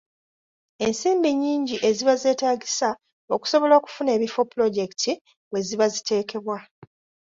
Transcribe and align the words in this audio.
Ensimbi 0.85 1.29
nnyingi 1.33 1.75
eziba 1.89 2.13
zeetaagisa 2.21 2.89
okusobola 3.35 3.73
okufuna 3.79 4.09
ebifo 4.17 4.41
pulojekiti 4.51 5.11
we 5.51 5.59
ziba 5.67 5.87
ziteekebwa. 5.93 6.57